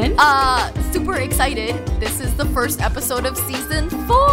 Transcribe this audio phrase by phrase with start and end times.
[0.00, 1.74] Uh, super excited.
[2.00, 4.30] This is the first episode of season four.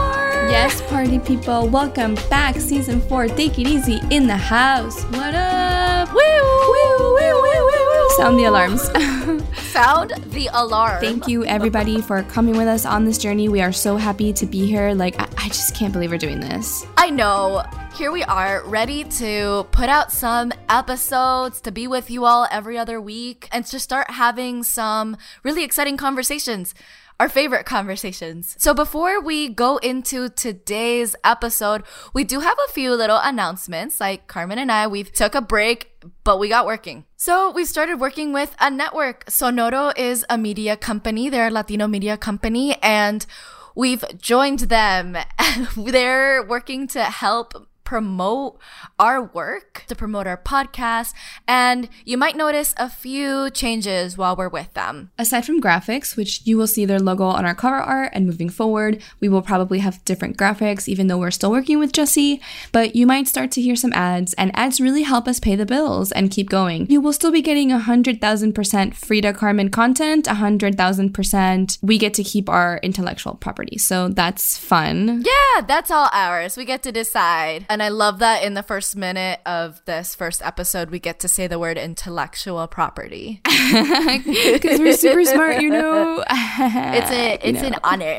[0.49, 1.67] Yes, party people.
[1.67, 2.55] Welcome back.
[2.55, 3.27] Season four.
[3.27, 5.03] Teikirisi in the house.
[5.05, 6.13] What up?
[6.13, 6.19] Woo!
[6.21, 6.97] Woo!
[6.99, 7.15] Woo!
[7.15, 7.41] Woo!
[7.41, 7.67] Woo!
[7.67, 8.09] woo.
[8.15, 8.83] Sound the alarms.
[9.71, 11.01] Sound the alarm.
[11.01, 13.49] Thank you, everybody, for coming with us on this journey.
[13.49, 14.93] We are so happy to be here.
[14.93, 16.85] Like, I, I just can't believe we're doing this.
[16.95, 17.65] I know.
[17.97, 22.77] Here we are, ready to put out some episodes to be with you all every
[22.77, 26.75] other week and to start having some really exciting conversations.
[27.19, 28.55] Our favorite conversations.
[28.59, 31.81] So before we go into today's episode,
[32.13, 33.99] we do have a few little announcements.
[33.99, 35.89] Like Carmen and I, we took a break,
[36.23, 37.05] but we got working.
[37.15, 39.25] So we started working with a network.
[39.25, 41.29] Sonoro is a media company.
[41.29, 43.25] They're a Latino media company and
[43.73, 45.17] we've joined them.
[45.75, 48.59] They're working to help promote
[48.99, 51.13] our work, to promote our podcast,
[51.47, 55.09] and you might notice a few changes while we're with them.
[55.17, 58.49] Aside from graphics, which you will see their logo on our cover art, and moving
[58.49, 62.41] forward, we will probably have different graphics, even though we're still working with Jesse.
[62.73, 65.65] But you might start to hear some ads, and ads really help us pay the
[65.65, 66.91] bills and keep going.
[66.91, 72.81] You will still be getting 100,000% Frida Carmen content, 100,000% we get to keep our
[72.83, 73.77] intellectual property.
[73.77, 75.23] So that's fun.
[75.25, 76.57] Yeah, that's all ours.
[76.57, 77.65] We get to decide.
[77.77, 81.27] And I love that in the first minute of this first episode, we get to
[81.27, 83.39] say the word intellectual property.
[83.45, 86.23] Because we're super smart, you know.
[86.27, 88.07] It's a it's You an honor.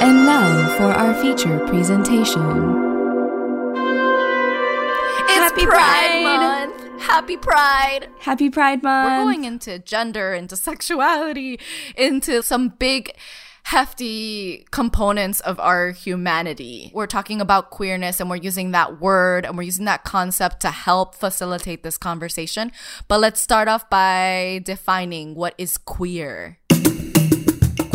[0.00, 2.40] And now for our feature presentation.
[5.20, 6.22] It's Happy Pride, Pride.
[6.22, 7.02] Month.
[7.02, 8.08] Happy Pride.
[8.20, 9.10] Happy Pride Month.
[9.10, 11.60] We're going into gender, into sexuality,
[11.94, 13.12] into some big
[13.66, 16.88] hefty components of our humanity.
[16.94, 20.70] We're talking about queerness and we're using that word and we're using that concept to
[20.70, 22.70] help facilitate this conversation.
[23.08, 26.58] But let's start off by defining what is queer.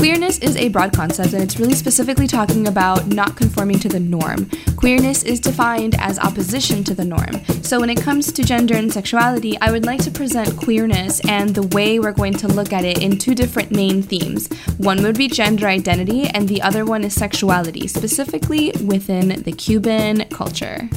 [0.02, 4.00] Queerness is a broad concept and it's really specifically talking about not conforming to the
[4.00, 4.50] norm.
[4.76, 7.46] Queerness is defined as opposition to the norm.
[7.62, 11.54] So when it comes to gender and sexuality, I would like to present queerness and
[11.54, 14.52] the way we're going to look at it in two different main themes.
[14.80, 20.28] One would be gender identity and the other one is sexuality, specifically within the Cuban
[20.30, 20.90] culture.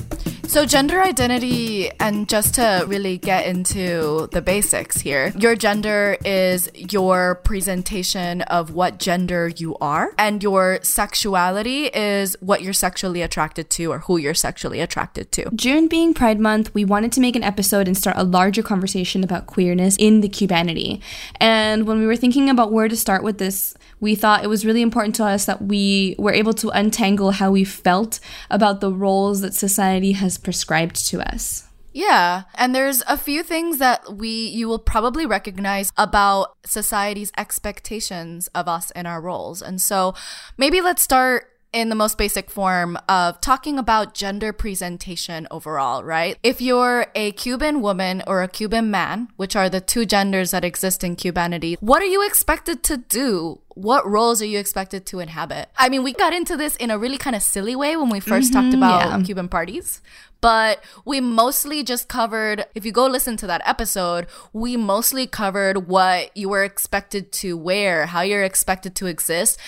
[0.55, 6.71] So, gender identity, and just to really get into the basics here, your gender is
[6.77, 13.69] your presentation of what gender you are, and your sexuality is what you're sexually attracted
[13.71, 15.51] to or who you're sexually attracted to.
[15.57, 19.25] June being Pride Month, we wanted to make an episode and start a larger conversation
[19.25, 21.01] about queerness in the Cubanity.
[21.41, 24.67] And when we were thinking about where to start with this, we thought it was
[24.67, 28.93] really important to us that we were able to untangle how we felt about the
[28.93, 31.69] roles that society has prescribed to us.
[31.93, 38.49] Yeah, and there's a few things that we you will probably recognize about society's expectations
[38.49, 39.63] of us in our roles.
[39.63, 40.15] And so
[40.59, 46.39] maybe let's start in the most basic form of talking about gender presentation overall, right?
[46.43, 50.65] If you're a Cuban woman or a Cuban man, which are the two genders that
[50.65, 53.61] exist in Cubanity, what are you expected to do?
[53.71, 55.69] What roles are you expected to inhabit?
[55.77, 58.21] I mean, we got into this in a really kind of silly way when we
[58.21, 58.77] 1st talked mm-hmm.
[58.77, 59.25] about yeah.
[59.25, 60.01] Cuban parties,
[60.41, 65.89] but we mostly just covered, if you go listen to that episode, we mostly covered
[65.89, 69.59] what you were expected to wear, how you're expected to exist.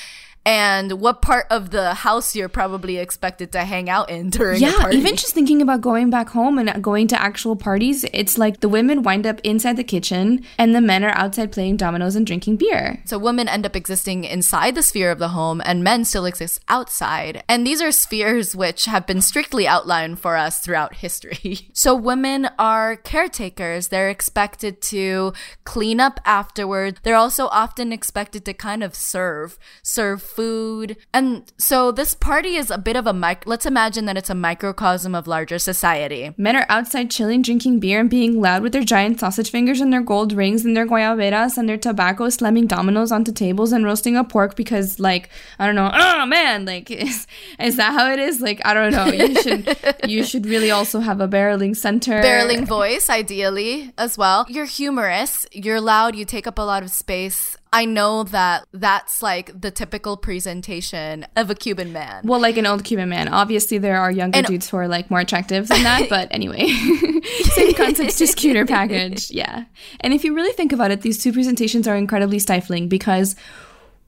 [0.46, 4.66] And what part of the house you're probably expected to hang out in during a
[4.68, 8.60] Yeah, even just thinking about going back home and going to actual parties, it's like
[8.60, 12.24] the women wind up inside the kitchen and the men are outside playing dominoes and
[12.24, 13.02] drinking beer.
[13.06, 16.60] So women end up existing inside the sphere of the home and men still exist
[16.68, 17.42] outside.
[17.48, 21.70] And these are spheres which have been strictly outlined for us throughout history.
[21.72, 23.88] So women are caretakers.
[23.88, 25.32] They're expected to
[25.64, 27.00] clean up afterward.
[27.02, 30.96] They're also often expected to kind of serve, serve food.
[31.12, 33.44] And so this party is a bit of a mic.
[33.46, 36.32] Let's imagine that it's a microcosm of larger society.
[36.36, 39.92] Men are outside chilling, drinking beer, and being loud with their giant sausage fingers and
[39.92, 44.16] their gold rings and their guayaberas and their tobacco, slamming dominoes onto tables and roasting
[44.16, 45.90] a pork because, like, I don't know.
[45.92, 47.26] Oh man, like, is,
[47.58, 48.40] is that how it is?
[48.40, 49.06] Like, I don't know.
[49.06, 54.44] You should you should really also have a barreling center, barreling voice, ideally as well.
[54.48, 55.46] You're humorous.
[55.52, 56.14] You're loud.
[56.14, 57.56] You take up a lot of space.
[57.76, 62.22] I know that that's like the typical presentation of a Cuban man.
[62.24, 63.28] Well, like an old Cuban man.
[63.28, 66.68] Obviously, there are younger and, dudes who are like more attractive than that, but anyway,
[67.52, 69.30] same concept, just cuter package.
[69.30, 69.66] Yeah.
[70.00, 73.36] And if you really think about it, these two presentations are incredibly stifling because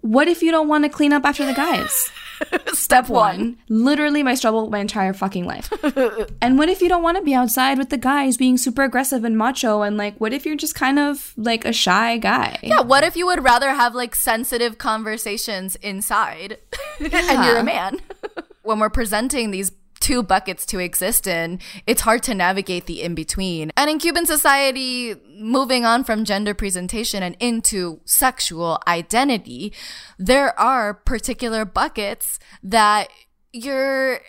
[0.01, 2.11] what if you don't want to clean up after the guys?
[2.73, 3.59] Step one.
[3.69, 5.73] Literally my struggle my entire fucking life.
[6.41, 9.25] and what if you don't want to be outside with the guys being super aggressive
[9.25, 12.59] and macho and like what if you're just kind of like a shy guy?
[12.63, 16.59] Yeah, what if you would rather have like sensitive conversations inside
[17.01, 17.09] yeah.
[17.13, 18.01] and you're a man?
[18.63, 23.15] when we're presenting these two buckets to exist in, it's hard to navigate the in
[23.15, 23.71] between.
[23.77, 29.73] And in Cuban society, moving on from gender presentation and into sexual identity,
[30.19, 33.09] there are particular buckets that
[33.53, 34.21] you're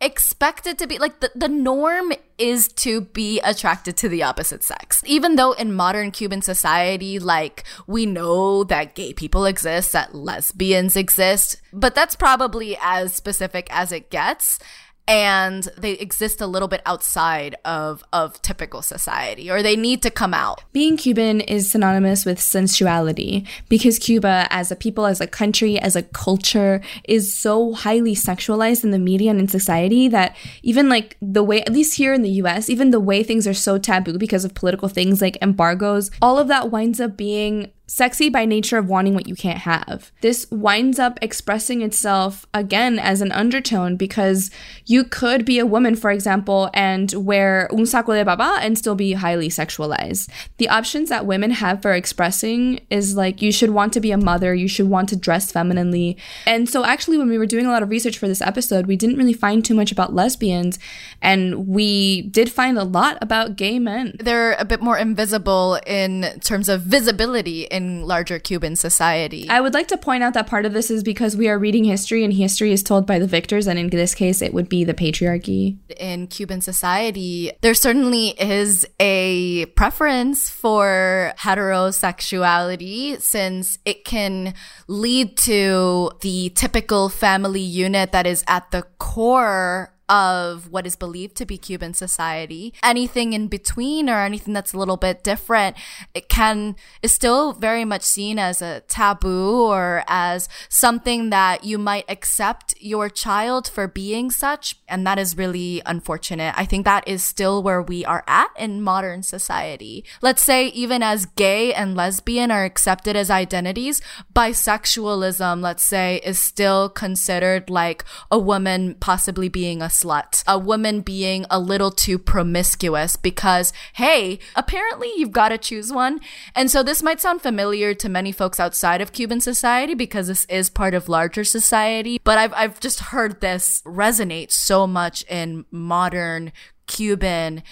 [0.00, 5.02] expected to be like the, the norm is to be attracted to the opposite sex.
[5.06, 10.96] Even though in modern Cuban society, like we know that gay people exist, that lesbians
[10.96, 14.58] exist, but that's probably as specific as it gets
[15.06, 20.10] and they exist a little bit outside of of typical society or they need to
[20.10, 20.62] come out.
[20.72, 25.94] Being Cuban is synonymous with sensuality because Cuba as a people as a country as
[25.94, 31.16] a culture is so highly sexualized in the media and in society that even like
[31.20, 34.18] the way at least here in the US even the way things are so taboo
[34.18, 38.76] because of political things like embargoes all of that winds up being sexy by nature
[38.76, 40.10] of wanting what you can't have.
[40.20, 44.50] This winds up expressing itself again as an undertone because
[44.84, 48.96] you could be a woman, for example, and wear un saco de baba and still
[48.96, 50.28] be highly sexualized.
[50.56, 54.18] The options that women have for expressing is like you should want to be a
[54.18, 56.16] mother, you should want to dress femininely.
[56.48, 58.96] And so, actually, when we were doing a lot of research for this episode, we
[58.96, 60.80] didn't really find too much about lesbians,
[61.22, 64.16] and we did find a lot about gay men.
[64.18, 69.48] They're a bit more invisible in terms of visibility in larger Cuban society.
[69.48, 71.84] I would like to point out that part of this is because we are reading
[71.84, 74.84] history and history is told by the victors, and in this case, it would be
[74.84, 75.78] the patriarchy.
[75.96, 84.54] In Cuban society, there certainly is a preference for heterosexuality since it can
[84.88, 91.36] lead to the typical family unit that is at the core of what is believed
[91.36, 92.74] to be Cuban society.
[92.82, 95.76] Anything in between or anything that's a little bit different,
[96.12, 101.78] it can, is still very much seen as a taboo or as something that you
[101.78, 104.76] might accept your child for being such.
[104.88, 106.54] And that is really unfortunate.
[106.56, 110.04] I think that is still where we are at in modern society.
[110.20, 114.02] Let's say even as gay and lesbian are accepted as identities,
[114.34, 121.00] bisexualism, let's say, is still considered like a woman possibly being a slut, a woman
[121.00, 126.20] being a little too promiscuous because, hey, apparently you've got to choose one.
[126.54, 130.44] And so this might sound familiar to many folks outside of Cuban society because this
[130.46, 135.64] is part of larger society, but I've, I've just heard this resonate so much in
[135.70, 136.52] modern
[136.86, 137.62] Cuban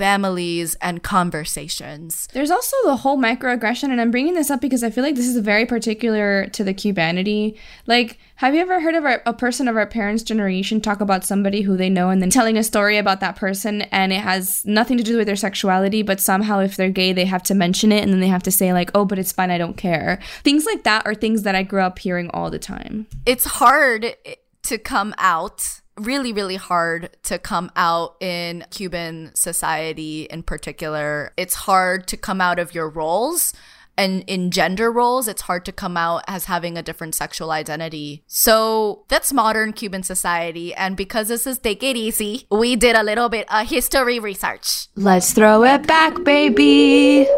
[0.00, 2.26] families and conversations.
[2.32, 5.26] There's also the whole microaggression, and I'm bringing this up because I feel like this
[5.26, 7.58] is very particular to the Cubanity.
[7.86, 11.26] Like, have you ever heard of a, a person of our parents' generation talk about
[11.26, 14.64] somebody who they know and then telling a story about that person and it has
[14.64, 17.92] nothing to do with their sexuality, but somehow if they're gay, they have to mention
[17.92, 20.18] it and then they have to say, like, oh, but it's fine, I don't care.
[20.42, 23.06] Things like that are things that I grew up hearing all the time.
[23.26, 24.16] It's hard
[24.62, 31.32] to come out really, really hard to come out in Cuban society in particular.
[31.36, 33.52] It's hard to come out of your roles.
[33.96, 38.22] And in gender roles, it's hard to come out as having a different sexual identity.
[38.26, 40.72] So that's modern Cuban society.
[40.74, 44.88] And because this is Teikirisi, we did a little bit of history research.
[44.96, 47.28] Let's throw it back, baby.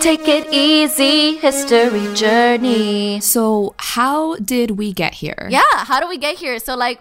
[0.00, 3.20] Take it easy, history journey.
[3.20, 5.46] So, how did we get here?
[5.48, 6.58] Yeah, how do we get here?
[6.58, 7.00] So, like,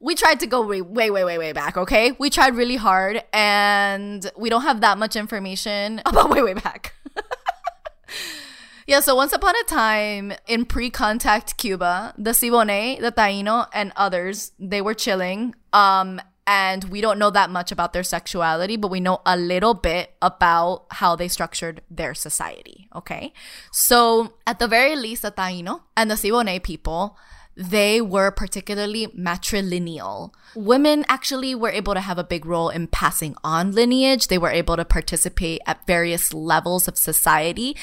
[0.00, 2.12] we tried to go way, way, way, way, way back, okay?
[2.18, 6.94] We tried really hard and we don't have that much information about way, way back.
[8.86, 13.92] yeah, so once upon a time in pre contact Cuba, the Siboney, the Taino, and
[13.96, 15.54] others, they were chilling.
[15.72, 19.74] Um, and we don't know that much about their sexuality, but we know a little
[19.74, 23.34] bit about how they structured their society, okay?
[23.70, 27.18] So, at the very least, the Taino and the Siboney people,
[27.58, 30.32] they were particularly matrilineal.
[30.54, 34.28] Women actually were able to have a big role in passing on lineage.
[34.28, 37.76] They were able to participate at various levels of society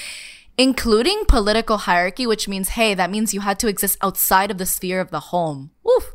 [0.58, 4.65] including political hierarchy, which means, hey, that means you had to exist outside of the
[4.65, 5.72] sphere of the home.
[5.86, 6.13] Oof.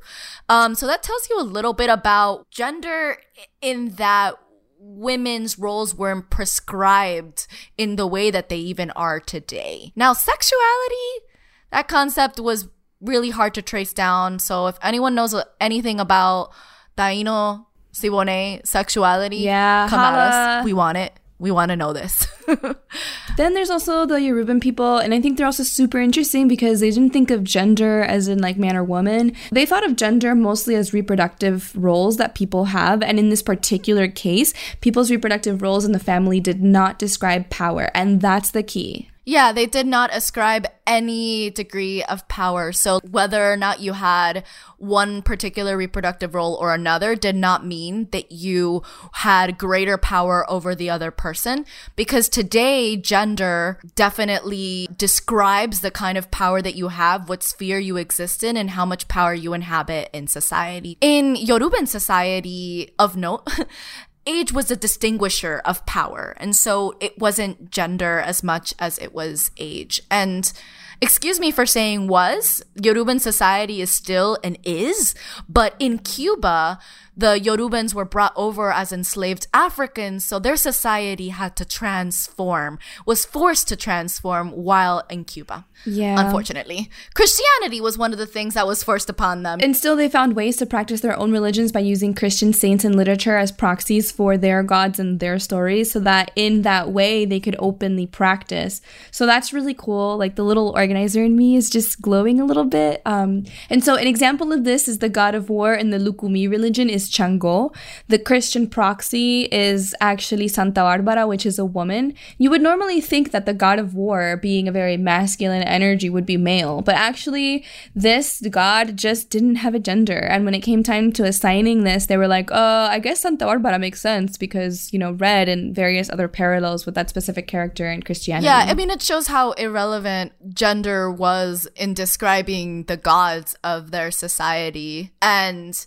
[0.49, 3.19] Um, so that tells you a little bit about gender
[3.61, 4.37] in that
[4.79, 9.93] women's roles weren't prescribed in the way that they even are today.
[9.95, 11.27] Now, sexuality,
[11.71, 12.69] that concept was
[13.01, 14.39] really hard to trace down.
[14.39, 16.51] So if anyone knows anything about
[16.97, 20.19] Taino Siboney sexuality, yeah, come holla.
[20.19, 20.65] at us.
[20.65, 22.27] We want it we want to know this.
[23.37, 26.91] then there's also the Yoruban people, and I think they're also super interesting because they
[26.91, 29.35] didn't think of gender as in like man or woman.
[29.51, 34.07] They thought of gender mostly as reproductive roles that people have, and in this particular
[34.07, 34.53] case,
[34.83, 39.10] people's reproductive roles in the family did not describe power, and that's the key.
[39.25, 42.73] Yeah, they did not ascribe any degree of power.
[42.73, 44.45] So whether or not you had
[44.79, 50.75] one particular reproductive role or another did not mean that you had greater power over
[50.75, 51.67] the other person.
[51.97, 57.97] Because today, gender definitely describes the kind of power that you have, what sphere you
[57.99, 60.97] exist in, and how much power you inhabit in society.
[61.01, 63.47] In Yoruban society of note,
[64.27, 66.35] age was a distinguisher of power.
[66.39, 70.03] And so it wasn't gender as much as it was age.
[70.11, 70.53] And
[71.01, 75.15] excuse me for saying was, Yoruban society is still and is,
[75.49, 76.79] but in Cuba,
[77.21, 83.27] the Yorubans were brought over as enslaved Africans, so their society had to transform, was
[83.27, 85.67] forced to transform while in Cuba.
[85.85, 86.19] Yeah.
[86.19, 86.91] Unfortunately.
[87.15, 89.61] Christianity was one of the things that was forced upon them.
[89.63, 92.95] And still, they found ways to practice their own religions by using Christian saints and
[92.95, 97.41] literature as proxies for their gods and their stories, so that in that way they
[97.41, 98.81] could openly practice.
[99.11, 100.17] So that's really cool.
[100.17, 103.03] Like the little organizer in me is just glowing a little bit.
[103.05, 106.49] Um, and so, an example of this is the god of war in the Lukumi
[106.51, 107.75] religion is Chango.
[108.09, 112.15] The Christian proxy is actually Santa Barbara, which is a woman.
[112.39, 116.27] You would normally think that the god of war, being a very masculine energy would
[116.27, 116.83] be male.
[116.83, 117.65] But actually,
[117.95, 120.19] this god just didn't have a gender.
[120.19, 123.45] And when it came time to assigning this, they were like, oh, I guess Santa
[123.45, 127.91] Barbara makes sense because, you know, red and various other parallels with that specific character
[127.91, 128.47] in Christianity.
[128.47, 134.11] Yeah, I mean, it shows how irrelevant gender was in describing the gods of their
[134.11, 135.13] society.
[135.21, 135.87] And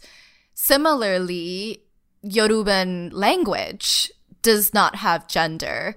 [0.63, 1.83] similarly,
[2.23, 4.09] Yoruban language
[4.41, 5.95] does not have gender.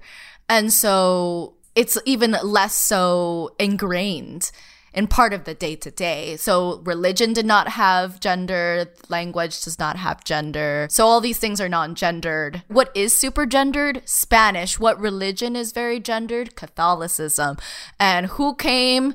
[0.49, 4.51] And so it's even less so ingrained
[4.93, 6.35] in part of the day to day.
[6.35, 10.87] So religion did not have gender, language does not have gender.
[10.89, 12.63] So all these things are non gendered.
[12.67, 14.01] What is super gendered?
[14.03, 14.79] Spanish.
[14.79, 16.55] What religion is very gendered?
[16.57, 17.57] Catholicism.
[17.99, 19.13] And who came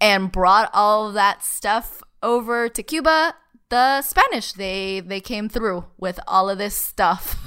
[0.00, 3.34] and brought all that stuff over to Cuba?
[3.72, 4.52] The Spanish.
[4.52, 7.38] They they came through with all of this stuff.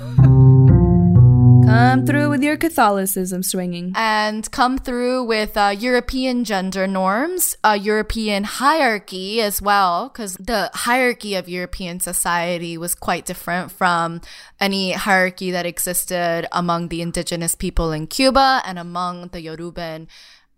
[1.69, 3.93] Come through with your Catholicism swinging.
[3.95, 11.35] And come through with uh, European gender norms, European hierarchy as well, because the hierarchy
[11.35, 14.21] of European society was quite different from
[14.59, 20.07] any hierarchy that existed among the indigenous people in Cuba and among the Yoruban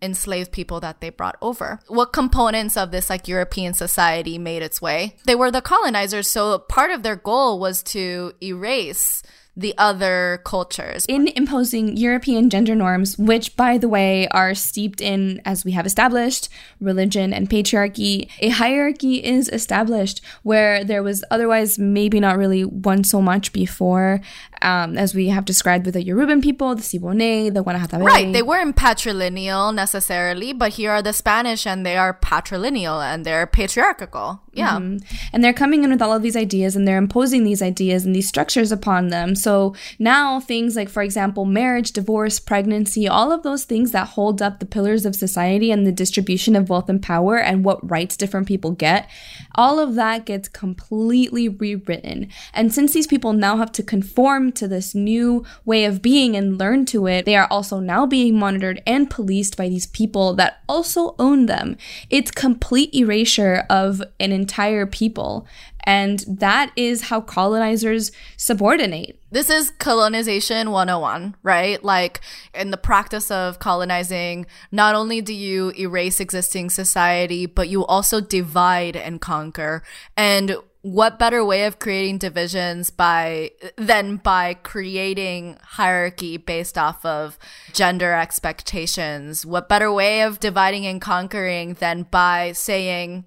[0.01, 1.80] enslaved people that they brought over.
[1.88, 5.16] What components of this like European society made its way?
[5.25, 9.24] They were the colonizers, so part of their goal was to erase
[9.58, 11.04] the other cultures.
[11.10, 15.88] In imposing European gender norms, which, by the way, are steeped in, as we have
[15.88, 16.48] established,
[16.80, 23.04] religion and patriarchy, a hierarchy is established where there was otherwise maybe not really one
[23.04, 24.22] so much before,
[24.62, 28.04] um, as we have described with the Yoruban people, the Siboney, the Guanahatabey.
[28.04, 33.26] Right, they weren't patrilineal necessarily, but here are the Spanish and they are patrilineal and
[33.26, 34.42] they're patriarchal.
[34.54, 34.78] Yeah.
[34.78, 34.98] Mm-hmm.
[35.34, 38.16] And they're coming in with all of these ideas and they're imposing these ideas and
[38.16, 39.36] these structures upon them.
[39.36, 44.42] So now things like, for example, marriage, divorce, pregnancy, all of those things that hold
[44.42, 48.18] up the pillars of society and the distribution of wealth and power and what rights
[48.18, 49.08] different people get,
[49.56, 52.30] all of that gets completely rewritten.
[52.54, 56.58] And since these people now have to conform to this new way of being and
[56.58, 60.62] learn to it, they are also now being monitored and policed by these people that
[60.68, 61.77] also own them.
[62.10, 65.48] It's complete erasure of an entire people.
[65.88, 69.18] And that is how colonizers subordinate.
[69.32, 71.82] This is colonization 101, right?
[71.82, 72.20] Like
[72.54, 78.20] in the practice of colonizing, not only do you erase existing society, but you also
[78.20, 79.82] divide and conquer.
[80.18, 80.58] And
[80.94, 87.38] what better way of creating divisions by than by creating hierarchy based off of
[87.74, 89.46] gender expectations?
[89.46, 93.25] What better way of dividing and conquering than by saying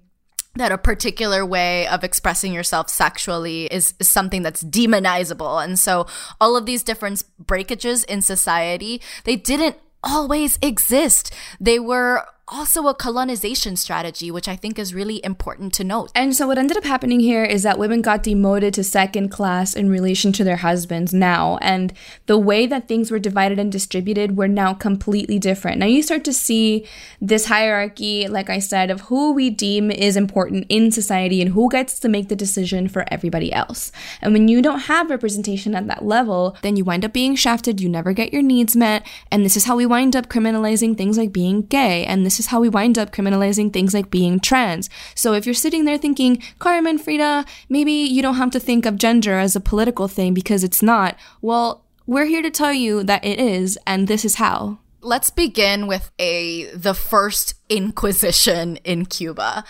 [0.55, 5.63] that a particular way of expressing yourself sexually is, is, something that's demonizable.
[5.63, 6.07] And so
[6.41, 11.31] all of these different breakages in society, they didn't always exist.
[11.59, 16.11] They were also a colonization strategy, which I think is really important to note.
[16.13, 19.73] And so, what ended up happening here is that women got demoted to second class
[19.73, 21.57] in relation to their husbands now.
[21.61, 21.93] And
[22.25, 25.79] the way that things were divided and distributed were now completely different.
[25.79, 26.85] Now, you start to see
[27.21, 31.69] this hierarchy, like I said, of who we deem is important in society and who
[31.69, 33.91] gets to make the decision for everybody else.
[34.21, 37.79] And when you don't have representation at that level, then you wind up being shafted,
[37.79, 39.07] you never get your needs met.
[39.31, 42.05] And this is how we wind up criminalizing things like being gay.
[42.05, 44.89] And this is how we wind up criminalizing things like being trans.
[45.15, 48.97] So if you're sitting there thinking, Carmen, Frida, maybe you don't have to think of
[48.97, 53.23] gender as a political thing because it's not, well, we're here to tell you that
[53.23, 54.79] it is, and this is how.
[55.01, 59.63] Let's begin with a the first inquisition in Cuba.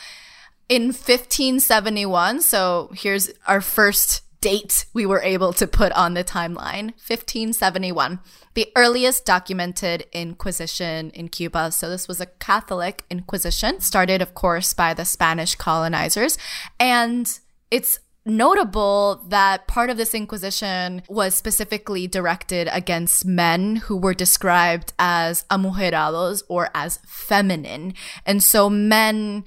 [0.68, 6.94] In 1571, so here's our first date we were able to put on the timeline
[7.08, 8.20] 1571
[8.54, 11.72] the earliest documented inquisition in Cuba.
[11.72, 16.38] So this was a Catholic inquisition, started, of course, by the Spanish colonizers.
[16.80, 24.14] And it's notable that part of this inquisition was specifically directed against men who were
[24.14, 27.94] described as amujerados or as feminine.
[28.26, 29.44] And so men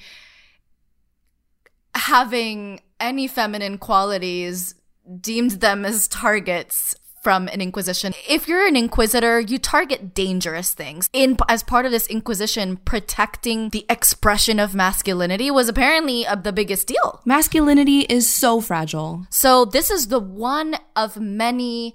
[1.95, 4.75] having any feminine qualities
[5.21, 8.13] deemed them as targets from an inquisition.
[8.29, 11.09] If you're an inquisitor, you target dangerous things.
[11.15, 16.53] In as part of this inquisition, protecting the expression of masculinity was apparently uh, the
[16.53, 17.23] biggest deal.
[17.25, 19.27] Masculinity is so fragile.
[19.31, 21.95] So this is the one of many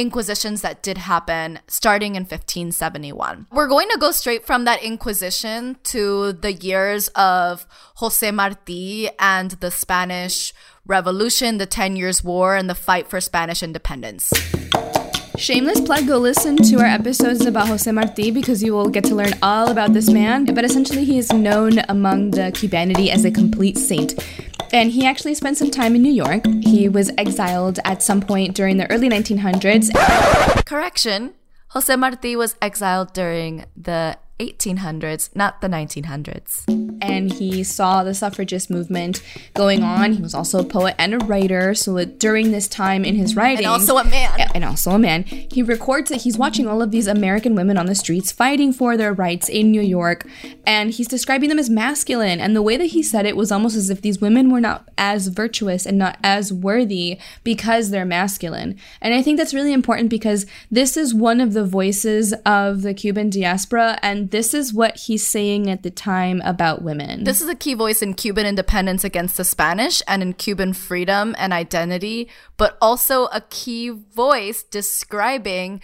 [0.00, 3.46] inquisitions that did happen starting in 1571.
[3.52, 7.66] We're going to go straight from that inquisition to the years of
[7.96, 10.54] Jose Marti and the Spanish
[10.86, 14.32] Revolution, the Ten Years' War, and the fight for Spanish independence.
[15.40, 19.14] Shameless plug, go listen to our episodes about Jose Marti because you will get to
[19.14, 20.44] learn all about this man.
[20.44, 24.22] But essentially, he is known among the Cubanity as a complete saint.
[24.70, 26.44] And he actually spent some time in New York.
[26.62, 29.90] He was exiled at some point during the early 1900s.
[30.66, 31.32] Correction
[31.68, 36.64] Jose Marti was exiled during the 1800s, not the 1900s.
[37.02, 39.22] And he saw the suffragist movement
[39.54, 40.12] going on.
[40.12, 41.74] He was also a poet and a writer.
[41.74, 45.24] So during this time in his writing, and also a man, and also a man,
[45.24, 48.96] he records that he's watching all of these American women on the streets fighting for
[48.96, 50.26] their rights in New York,
[50.66, 52.40] and he's describing them as masculine.
[52.40, 54.88] And the way that he said it was almost as if these women were not
[54.96, 58.76] as virtuous and not as worthy because they're masculine.
[59.00, 62.94] And I think that's really important because this is one of the voices of the
[62.94, 67.24] Cuban diaspora and this is what he's saying at the time about women.
[67.24, 71.34] This is a key voice in Cuban independence against the Spanish and in Cuban freedom
[71.38, 75.80] and identity, but also a key voice describing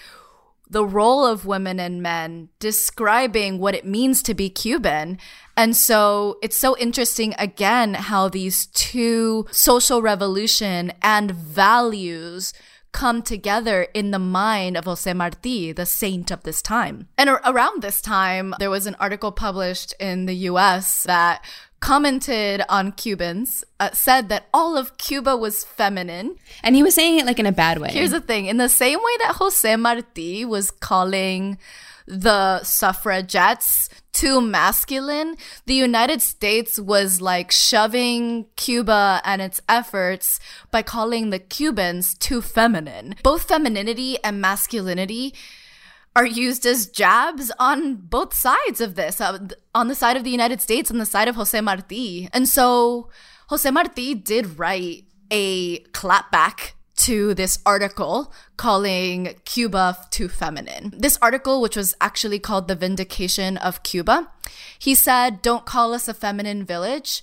[0.69, 5.19] the role of women and men, describing what it means to be Cuban.
[5.57, 12.53] And so it's so interesting again how these two social revolution and values
[12.97, 17.09] come together in the mind of Jose Marti, the saint of this time.
[17.19, 21.45] And ar- around this time, there was an article published in the US that
[21.81, 26.37] commented on Cubans, uh, said that all of Cuba was feminine.
[26.63, 27.91] And he was saying it like in a bad way.
[27.91, 31.59] Here's the thing in the same way that Jose Marti was calling
[32.07, 40.41] the suffragettes too masculine, the United States was like shoving Cuba and its efforts
[40.71, 43.15] by calling the Cubans too feminine.
[43.23, 45.35] Both femininity and masculinity
[46.15, 50.31] are used as jabs on both sides of this, uh, on the side of the
[50.31, 52.31] United States and the side of Jose Marti.
[52.33, 53.11] And so
[53.49, 60.93] Jose Marti did write a clapback to this article calling Cuba too feminine.
[60.97, 64.31] This article, which was actually called The Vindication of Cuba,
[64.79, 67.23] he said, Don't call us a feminine village.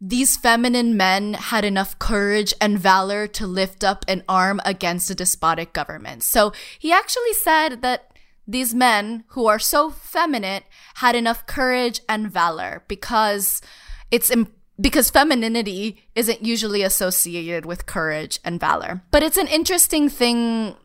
[0.00, 5.14] These feminine men had enough courage and valor to lift up an arm against a
[5.14, 6.22] despotic government.
[6.22, 8.10] So he actually said that
[8.48, 10.62] these men who are so feminine
[10.96, 13.60] had enough courage and valor because
[14.10, 19.02] it's important because femininity isn't usually associated with courage and valor.
[19.10, 20.76] But it's an interesting thing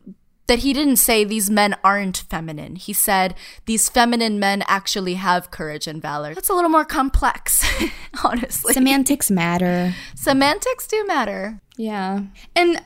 [0.46, 2.76] that he didn't say these men aren't feminine.
[2.76, 6.34] He said these feminine men actually have courage and valor.
[6.34, 7.64] That's a little more complex,
[8.24, 8.72] honestly.
[8.74, 9.94] Semantics matter.
[10.14, 11.60] Semantics do matter.
[11.76, 12.22] Yeah.
[12.54, 12.80] And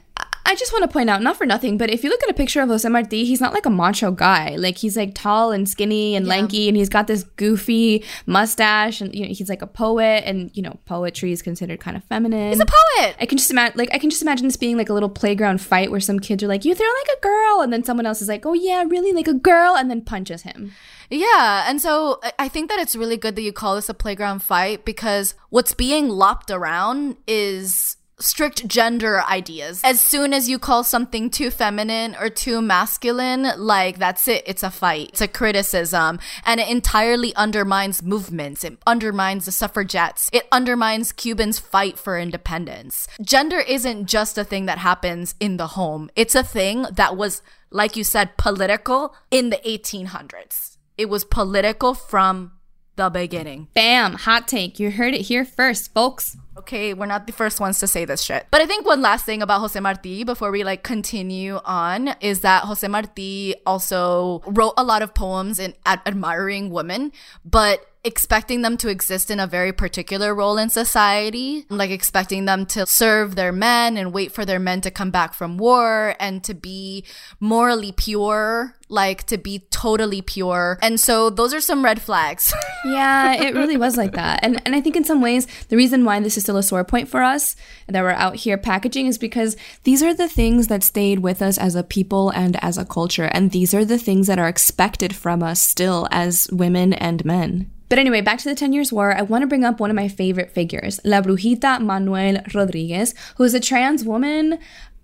[0.44, 2.34] I just want to point out, not for nothing, but if you look at a
[2.34, 4.56] picture of Jose Marti, he's not like a macho guy.
[4.56, 9.14] Like he's like tall and skinny and lanky, and he's got this goofy mustache, and
[9.14, 12.50] you know he's like a poet, and you know poetry is considered kind of feminine.
[12.50, 13.16] He's a poet.
[13.20, 15.60] I can just imagine, like I can just imagine this being like a little playground
[15.60, 18.22] fight where some kids are like, "You throw like a girl," and then someone else
[18.22, 20.72] is like, "Oh yeah, really like a girl," and then punches him.
[21.10, 24.44] Yeah, and so I think that it's really good that you call this a playground
[24.44, 29.80] fight because what's being lopped around is strict gender ideas.
[29.84, 34.62] As soon as you call something too feminine or too masculine, like that's it, it's
[34.62, 40.46] a fight, it's a criticism, and it entirely undermines movements, it undermines the suffragettes, it
[40.52, 43.08] undermines Cubans' fight for independence.
[43.20, 47.42] Gender isn't just a thing that happens in the home, it's a thing that was,
[47.70, 50.76] like you said, political in the 1800s.
[50.98, 52.52] It was political from
[52.96, 53.68] the beginning.
[53.72, 54.78] Bam, hot take.
[54.78, 56.36] You heard it here first, folks.
[56.60, 58.46] Okay, we're not the first ones to say this shit.
[58.50, 62.40] But I think one last thing about Jose Marti before we like continue on is
[62.40, 67.12] that Jose Marti also wrote a lot of poems in ad- admiring women,
[67.46, 72.64] but expecting them to exist in a very particular role in society, like expecting them
[72.64, 76.42] to serve their men and wait for their men to come back from war and
[76.42, 77.04] to be
[77.40, 80.78] morally pure, like to be totally pure.
[80.80, 82.54] And so those are some red flags.
[82.84, 84.40] yeah, it really was like that.
[84.42, 86.82] And and I think in some ways the reason why this is still a sore
[86.82, 87.54] point for us
[87.86, 91.56] that we're out here packaging is because these are the things that stayed with us
[91.56, 95.14] as a people and as a culture and these are the things that are expected
[95.14, 97.70] from us still as women and men.
[97.88, 99.96] But anyway, back to the 10 Years' War, I want to bring up one of
[99.96, 104.60] my favorite figures, La Brujita Manuel Rodriguez, who is a trans woman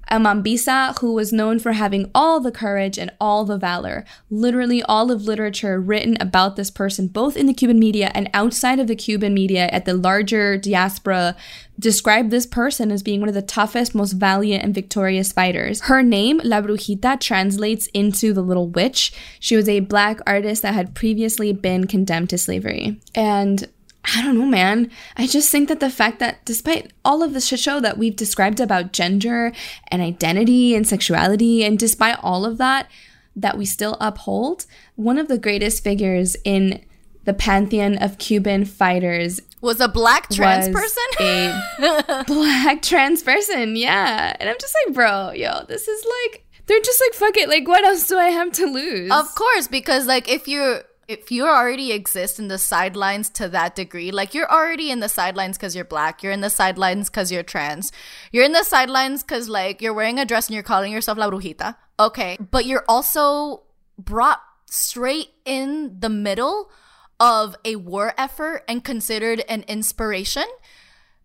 [0.09, 4.05] a Mambisa who was known for having all the courage and all the valor.
[4.31, 8.79] Literally, all of literature written about this person, both in the Cuban media and outside
[8.79, 11.37] of the Cuban media at the larger diaspora,
[11.79, 15.83] describe this person as being one of the toughest, most valiant, and victorious fighters.
[15.83, 19.13] Her name, La Brujita, translates into the Little Witch.
[19.41, 23.01] She was a black artist that had previously been condemned to slavery.
[23.15, 23.69] And
[24.15, 24.91] I don't know, man.
[25.17, 28.15] I just think that the fact that despite all of the shit show that we've
[28.15, 29.53] described about gender
[29.89, 32.89] and identity and sexuality, and despite all of that,
[33.35, 36.85] that we still uphold, one of the greatest figures in
[37.25, 41.03] the pantheon of Cuban fighters was a black trans person?
[41.19, 44.37] a black trans person, yeah.
[44.39, 47.49] And I'm just like, bro, yo, this is like, they're just like, fuck it.
[47.49, 49.11] Like, what else do I have to lose?
[49.11, 53.75] Of course, because like if you're if you already exist in the sidelines to that
[53.77, 57.31] degree, like you're already in the sidelines because you're black, you're in the sidelines because
[57.31, 57.93] you're trans,
[58.33, 61.31] you're in the sidelines because like you're wearing a dress and you're calling yourself La
[61.31, 61.77] Brujita.
[61.99, 62.37] Okay.
[62.51, 63.63] But you're also
[63.99, 66.71] brought straight in the middle
[67.21, 70.45] of a war effort and considered an inspiration.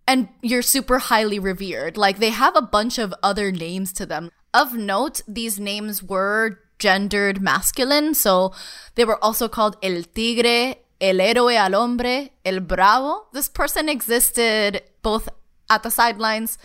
[0.07, 1.97] And you're super highly revered.
[1.97, 4.31] Like they have a bunch of other names to them.
[4.53, 8.13] Of note, these names were gendered masculine.
[8.13, 8.53] So
[8.95, 13.27] they were also called El Tigre, El Héroe al Hombre, El Bravo.
[13.31, 15.29] This person existed both
[15.69, 16.57] at the sidelines,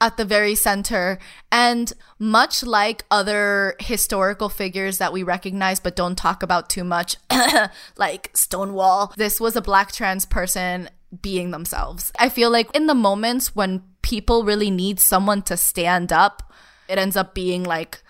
[0.00, 1.18] at the very center,
[1.50, 7.16] and much like other historical figures that we recognize but don't talk about too much,
[7.96, 10.90] like Stonewall, this was a black trans person
[11.22, 12.12] being themselves.
[12.18, 16.52] I feel like in the moments when people really need someone to stand up,
[16.88, 18.02] it ends up being like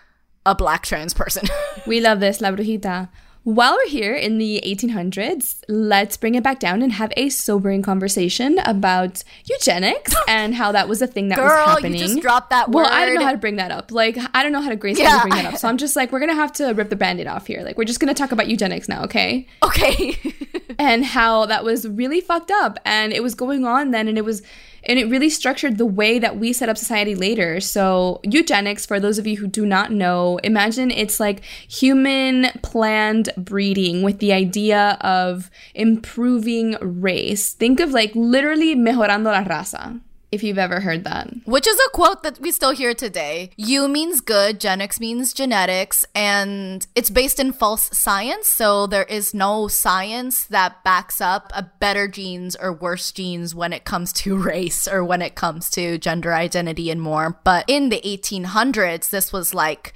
[0.46, 1.48] a black trans person.
[1.86, 3.08] we love this, La Brujita.
[3.44, 7.82] While we're here in the 1800s, let's bring it back down and have a sobering
[7.82, 11.94] conversation about eugenics and how that was a thing that Girl, was happening.
[11.94, 12.82] you just dropped that word.
[12.84, 13.90] Well, I don't know how to bring that up.
[13.90, 15.22] Like, I don't know how to gracefully Yeah.
[15.22, 15.58] bring that up.
[15.58, 17.62] So I'm just like, we're gonna have to rip the band-aid off here.
[17.64, 19.48] Like, we're just gonna talk about eugenics now, okay?
[19.64, 20.16] okay.
[20.78, 24.24] and how that was really fucked up and it was going on then and it
[24.24, 24.42] was
[24.84, 27.60] and it really structured the way that we set up society later.
[27.60, 33.30] So eugenics for those of you who do not know imagine it's like human planned
[33.36, 37.52] breeding with the idea of improving race.
[37.52, 40.00] Think of like literally mejorando la raza
[40.32, 43.50] if you've ever heard that Which is a quote that we still hear today.
[43.56, 48.48] You means good, genetics means genetics, and it's based in false science.
[48.48, 53.72] So there is no science that backs up a better genes or worse genes when
[53.72, 57.38] it comes to race or when it comes to gender identity and more.
[57.44, 59.92] But in the 1800s, this was like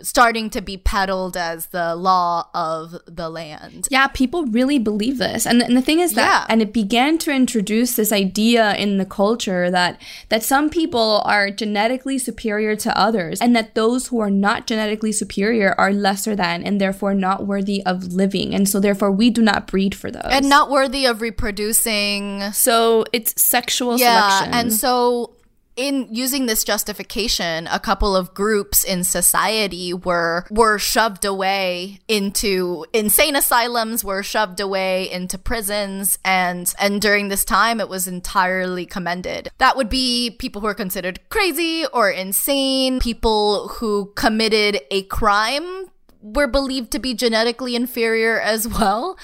[0.00, 3.88] starting to be peddled as the law of the land.
[3.90, 5.46] Yeah, people really believe this.
[5.46, 6.46] And, and the thing is that Yeah.
[6.48, 11.50] and it began to introduce this idea in the culture that that some people are
[11.50, 16.62] genetically superior to others and that those who are not genetically superior are lesser than
[16.64, 18.54] and therefore not worthy of living.
[18.54, 20.22] And so therefore we do not breed for those.
[20.30, 24.54] And not worthy of reproducing so it's sexual yeah selection.
[24.54, 25.32] and so
[25.76, 32.84] in using this justification, a couple of groups in society were were shoved away into
[32.92, 38.84] insane asylums, were shoved away into prisons, and and during this time it was entirely
[38.84, 39.50] commended.
[39.58, 45.86] That would be people who are considered crazy or insane, people who committed a crime
[46.20, 49.18] were believed to be genetically inferior as well,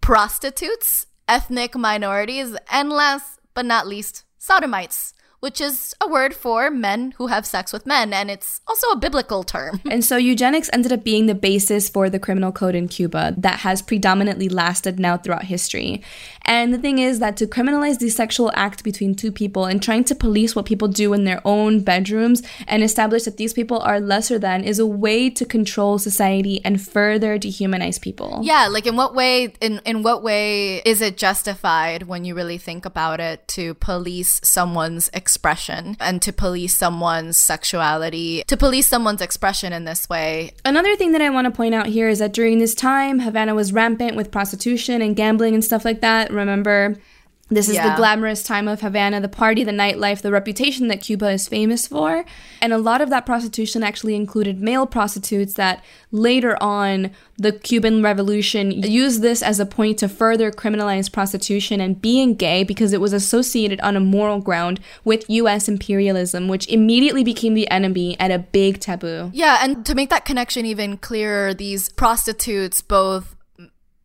[0.00, 7.12] prostitutes, ethnic minorities, and last but not least, sodomites which is a word for men
[7.12, 9.80] who have sex with men, and it's also a biblical term.
[9.90, 13.60] And so eugenics ended up being the basis for the criminal code in Cuba that
[13.60, 16.02] has predominantly lasted now throughout history.
[16.42, 20.04] And the thing is that to criminalize the sexual act between two people and trying
[20.04, 24.00] to police what people do in their own bedrooms and establish that these people are
[24.00, 28.40] lesser than is a way to control society and further dehumanize people.
[28.42, 32.58] Yeah, like in what way in in what way is it justified when you really
[32.58, 39.20] think about it to police someone's expression and to police someone's sexuality, to police someone's
[39.20, 40.52] expression in this way.
[40.64, 43.52] Another thing that I want to point out here is that during this time, Havana
[43.52, 46.30] was rampant with prostitution and gambling and stuff like that.
[46.30, 46.96] Remember?
[47.48, 47.90] This is yeah.
[47.90, 51.86] the glamorous time of Havana, the party, the nightlife, the reputation that Cuba is famous
[51.86, 52.24] for.
[52.60, 58.02] And a lot of that prostitution actually included male prostitutes that later on the Cuban
[58.02, 63.00] Revolution used this as a point to further criminalize prostitution and being gay because it
[63.00, 68.32] was associated on a moral ground with US imperialism, which immediately became the enemy and
[68.32, 69.30] a big taboo.
[69.32, 73.35] Yeah, and to make that connection even clearer, these prostitutes both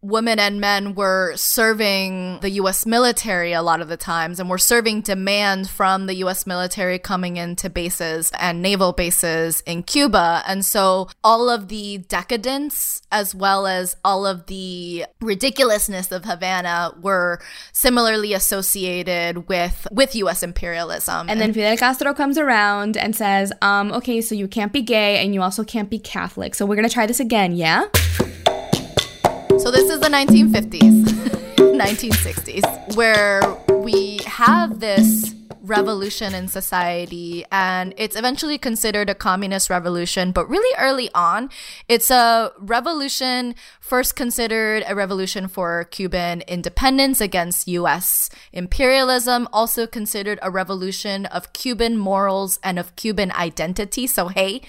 [0.01, 4.57] women and men were serving the US military a lot of the times and were
[4.57, 10.43] serving demand from the US military coming into bases and naval bases in Cuba.
[10.47, 16.93] And so all of the decadence as well as all of the ridiculousness of Havana
[16.99, 17.39] were
[17.71, 21.29] similarly associated with with US imperialism.
[21.29, 25.23] And then Fidel Castro comes around and says, um, okay, so you can't be gay
[25.23, 26.55] and you also can't be Catholic.
[26.55, 27.85] So we're gonna try this again, yeah?
[29.61, 31.03] So this is the 1950s,
[31.55, 40.31] 1960s, where we have this revolution in society and it's eventually considered a communist revolution
[40.31, 41.49] but really early on
[41.87, 50.39] it's a revolution first considered a revolution for cuban independence against us imperialism also considered
[50.41, 54.07] a revolution of cuban morals and of cuban identity.
[54.07, 54.61] So hey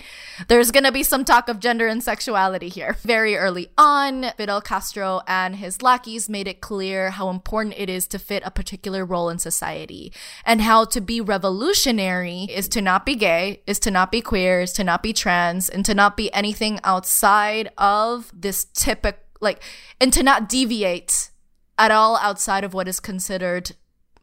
[0.49, 2.97] there's going to be some talk of gender and sexuality here.
[3.03, 8.07] Very early on fidel castro and his lackeys made it clear how important it is
[8.09, 10.13] to fit a particular role in society
[10.45, 14.61] and how to be revolutionary is to not be gay, is to not be queer,
[14.61, 19.63] is to not be trans, and to not be anything outside of this typical, like,
[20.01, 21.31] and to not deviate
[21.79, 23.73] at all outside of what is considered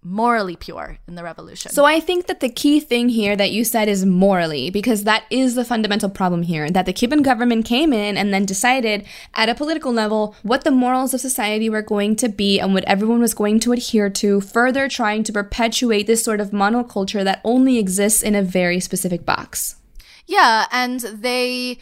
[0.01, 1.71] morally pure in the revolution.
[1.71, 5.25] So I think that the key thing here that you said is morally, because that
[5.29, 9.49] is the fundamental problem here that the Cuban government came in and then decided at
[9.49, 13.19] a political level what the morals of society were going to be and what everyone
[13.19, 17.77] was going to adhere to, further trying to perpetuate this sort of monoculture that only
[17.77, 19.75] exists in a very specific box.
[20.25, 21.77] Yeah, and they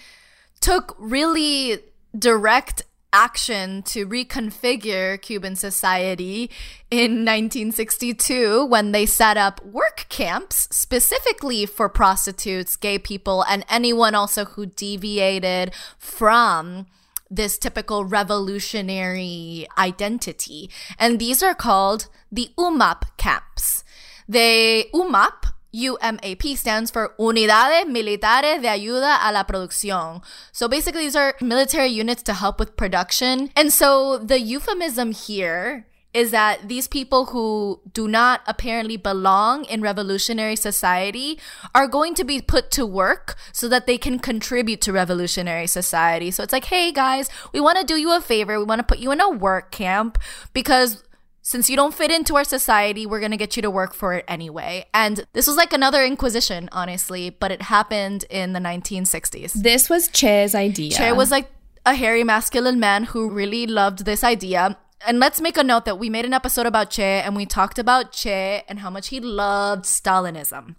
[0.59, 1.79] took really
[2.17, 2.83] direct
[3.17, 6.51] action to reconfigure Cuban society
[6.91, 14.13] in 1962 when they set up work camps specifically for prostitutes, gay people, and anyone
[14.13, 16.85] also who deviated from
[17.29, 20.69] this typical revolutionary identity.
[20.99, 23.83] And these are called the UMAP camps.
[24.29, 30.23] They, UMAP UMAP stands for Unidades Militares de Ayuda a la Producción.
[30.51, 33.51] So basically, these are military units to help with production.
[33.55, 39.81] And so the euphemism here is that these people who do not apparently belong in
[39.81, 41.39] revolutionary society
[41.75, 46.31] are going to be put to work so that they can contribute to revolutionary society.
[46.31, 48.57] So it's like, hey guys, we want to do you a favor.
[48.57, 50.17] We want to put you in a work camp
[50.53, 51.03] because
[51.47, 54.13] since you don't fit into our society, we're going to get you to work for
[54.15, 54.85] it anyway.
[54.93, 59.53] And this was like another inquisition, honestly, but it happened in the 1960s.
[59.53, 60.91] This was Che's idea.
[60.91, 61.49] Che was like
[61.85, 64.77] a hairy masculine man who really loved this idea.
[65.07, 67.79] And let's make a note that we made an episode about Che and we talked
[67.79, 70.75] about Che and how much he loved Stalinism.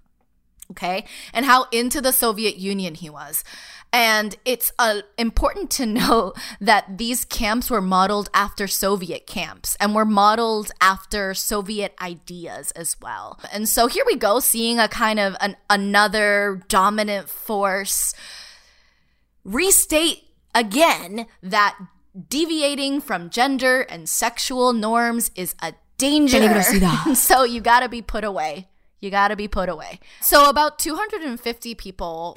[0.73, 1.07] Okay?
[1.33, 3.43] And how into the Soviet Union he was.
[3.93, 9.95] And it's uh, important to know that these camps were modeled after Soviet camps and
[9.95, 13.41] were modeled after Soviet ideas as well.
[13.53, 18.15] And so here we go, seeing a kind of an, another dominant force
[19.45, 20.25] restate
[20.55, 21.79] again that
[22.29, 26.63] deviating from gender and sexual norms is a danger.
[27.15, 28.69] so you gotta be put away
[29.01, 30.01] You gotta be put away.
[30.21, 32.35] So, about 250 people.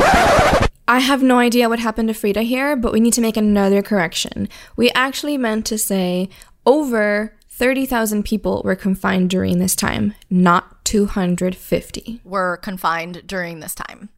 [0.91, 3.81] I have no idea what happened to Frida here, but we need to make another
[3.81, 4.49] correction.
[4.75, 6.27] We actually meant to say
[6.65, 12.19] over 30,000 people were confined during this time, not 250.
[12.25, 14.09] Were confined during this time.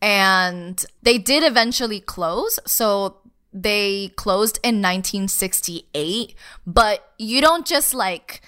[0.00, 2.58] And they did eventually close.
[2.66, 3.18] So
[3.52, 6.34] they closed in 1968,
[6.66, 8.40] but you don't just like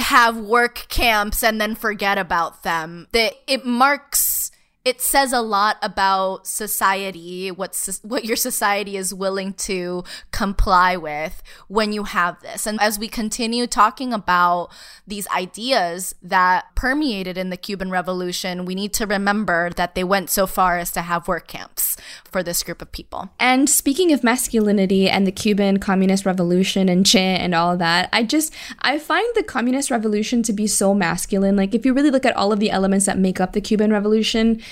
[0.00, 3.06] have work camps and then forget about them.
[3.12, 4.50] That it marks
[4.86, 11.42] it says a lot about society, what what your society is willing to comply with
[11.66, 12.68] when you have this.
[12.68, 14.68] And as we continue talking about
[15.04, 20.30] these ideas that permeated in the Cuban Revolution, we need to remember that they went
[20.30, 23.30] so far as to have work camps for this group of people.
[23.40, 28.22] And speaking of masculinity and the Cuban Communist Revolution and Che and all that, I
[28.22, 31.56] just I find the Communist Revolution to be so masculine.
[31.56, 33.90] Like if you really look at all of the elements that make up the Cuban
[33.90, 34.62] Revolution,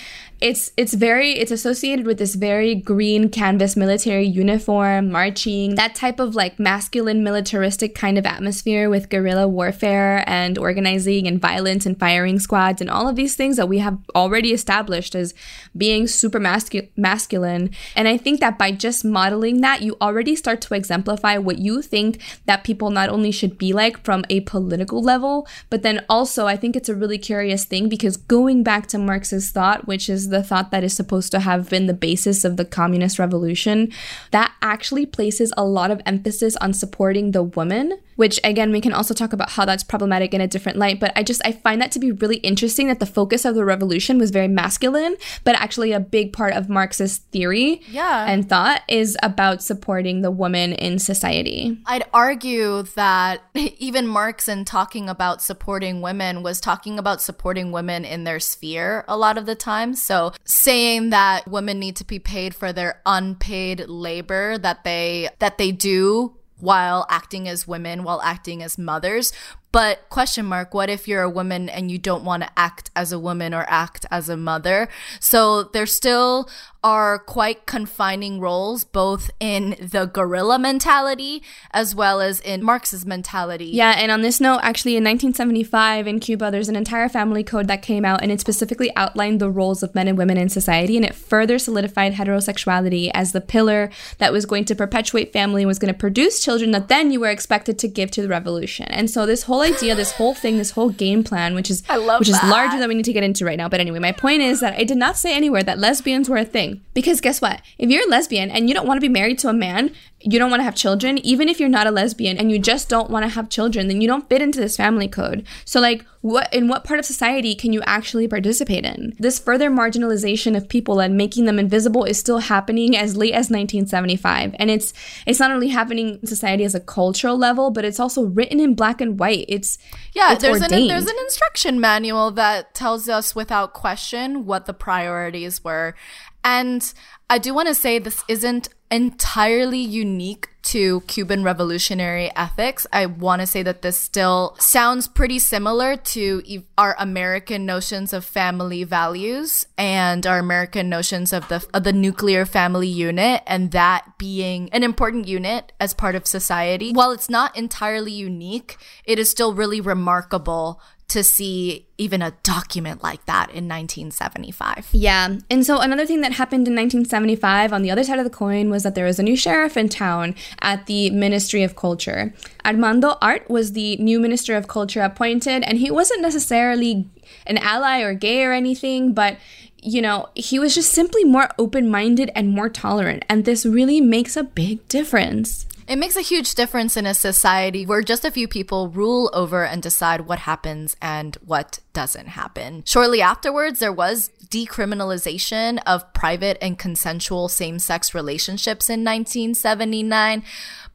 [0.41, 6.19] it's it's very it's associated with this very green canvas military uniform marching that type
[6.19, 11.99] of like masculine militaristic kind of atmosphere with guerrilla warfare and organizing and violence and
[12.01, 15.35] firing squads and all of these things that we have already established as
[15.77, 17.71] being super mascu- masculine.
[17.95, 21.81] And i think that by just modeling that you already start to exemplify what you
[21.81, 26.47] think that people not only should be like from a political level but then also
[26.47, 30.29] i think it's a really curious thing because going back to marx's thought which is
[30.35, 33.93] the thought that is supposed to have been the basis of the communist revolution,
[34.33, 38.93] that actually places a lot of emphasis on supporting the woman which again we can
[38.93, 41.81] also talk about how that's problematic in a different light but i just i find
[41.81, 45.55] that to be really interesting that the focus of the revolution was very masculine but
[45.57, 48.27] actually a big part of marxist theory yeah.
[48.29, 54.65] and thought is about supporting the woman in society i'd argue that even marx in
[54.65, 59.47] talking about supporting women was talking about supporting women in their sphere a lot of
[59.47, 60.14] the time so
[60.45, 65.73] saying that women need to be paid for their unpaid labor that they that they
[65.73, 69.33] do while acting as women, while acting as mothers.
[69.75, 73.11] But question mark, what if you're a woman and you don't want to act as
[73.11, 74.89] a woman or act as a mother?
[75.19, 76.49] So there still
[76.85, 83.65] are quite confining roles, both in the guerrilla mentality as well as in Marx's mentality.
[83.65, 87.67] Yeah, and on this note, actually, in 1975 in Cuba, there's an entire family code
[87.67, 90.97] that came out and it specifically outlined the roles of men and women in society
[90.97, 95.69] and it further solidified heterosexuality as the pillar that was going to perpetuate family, and
[95.69, 98.87] was going to produce children that then you were expected to give to the revolution.
[98.87, 101.97] And so this whole idea, this whole thing, this whole game plan, which is I
[101.97, 102.45] love which that.
[102.45, 103.69] is larger than we need to get into right now.
[103.69, 106.45] But anyway, my point is that I did not say anywhere that lesbians were a
[106.45, 106.83] thing.
[106.95, 107.61] Because guess what?
[107.79, 110.39] If you're a lesbian and you don't want to be married to a man, you
[110.39, 113.11] don't want to have children, even if you're not a lesbian and you just don't
[113.11, 115.47] want to have children, then you don't fit into this family code.
[115.65, 119.13] So like what in what part of society can you actually participate in?
[119.19, 123.51] This further marginalization of people and making them invisible is still happening as late as
[123.51, 124.57] 1975.
[124.59, 124.95] And it's
[125.27, 128.75] it's not only happening in society as a cultural level, but it's also written in
[128.75, 129.45] black and white.
[129.49, 129.77] It's
[130.15, 130.85] yeah, it's there's ordained.
[130.85, 135.95] an there's an instruction manual that tells us without question what the priorities were.
[136.43, 136.91] And
[137.29, 142.87] I do want to say this isn't entirely unique to Cuban revolutionary ethics.
[142.93, 148.25] I want to say that this still sounds pretty similar to our American notions of
[148.25, 154.17] family values and our American notions of the of the nuclear family unit and that
[154.17, 156.93] being an important unit as part of society.
[156.93, 160.81] While it's not entirely unique, it is still really remarkable
[161.15, 164.89] to see even a document like that in 1975.
[164.93, 165.37] Yeah.
[165.49, 168.69] And so another thing that happened in 1975 on the other side of the coin
[168.69, 172.35] was that there was a new sheriff in town at the Ministry of Culture.
[172.65, 177.09] Armando Hart was the new Minister of Culture appointed, and he wasn't necessarily
[177.47, 179.39] an ally or gay or anything, but
[179.81, 183.25] you know, he was just simply more open minded and more tolerant.
[183.29, 185.67] And this really makes a big difference.
[185.87, 189.65] It makes a huge difference in a society where just a few people rule over
[189.65, 192.83] and decide what happens and what doesn't happen.
[192.87, 200.43] Shortly afterwards, there was decriminalization of private and consensual same sex relationships in 1979.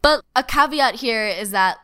[0.01, 1.77] But a caveat here is that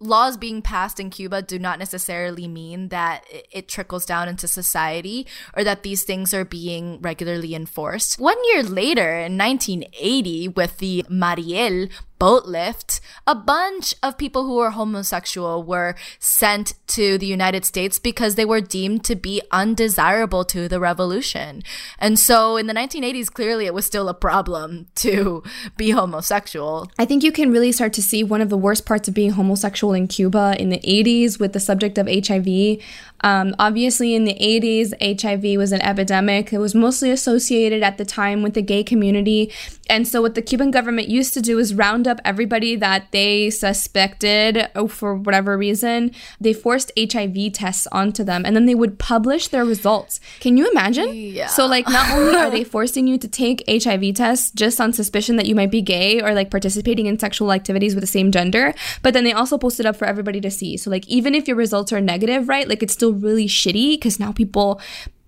[0.00, 5.26] laws being passed in Cuba do not necessarily mean that it trickles down into society
[5.56, 8.20] or that these things are being regularly enforced.
[8.20, 11.88] One year later, in 1980, with the Mariel
[12.24, 17.98] boat lift, a bunch of people who were homosexual were sent to the United States
[17.98, 21.62] because they were deemed to be undesirable to the revolution.
[21.98, 25.42] And so in the 1980s, clearly it was still a problem to
[25.76, 26.90] be homosexual.
[26.98, 29.32] I think you can really start to see one of the worst parts of being
[29.32, 32.80] homosexual in Cuba in the 80s with the subject of HIV.
[33.20, 36.52] Um, obviously, in the 80s, HIV was an epidemic.
[36.52, 39.50] It was mostly associated at the time with the gay community.
[39.88, 43.50] And so, what the Cuban government used to do is round up everybody that they
[43.50, 46.10] suspected oh, for whatever reason.
[46.40, 50.20] They forced HIV tests onto them and then they would publish their results.
[50.40, 51.08] Can you imagine?
[51.12, 51.46] Yeah.
[51.46, 55.36] So, like, not only are they forcing you to take HIV tests just on suspicion
[55.36, 58.74] that you might be gay or like participating in sexual activities with the same gender,
[59.02, 60.76] but then they also post it up for everybody to see.
[60.76, 64.18] So, like, even if your results are negative, right, like, it's still really shitty because
[64.18, 64.80] now people